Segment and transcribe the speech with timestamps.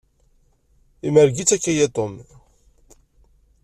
[1.07, 2.13] Imerreg-itt akya Tom.